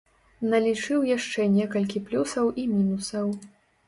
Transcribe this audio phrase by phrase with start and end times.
[0.51, 3.29] Налічыў яшчэ некалькі плюсаў і мінусаў.